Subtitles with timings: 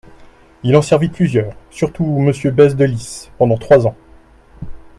[0.63, 3.95] Il en servit plusieurs, surtout Monsieur Bèze de Lys, pendant trois ans.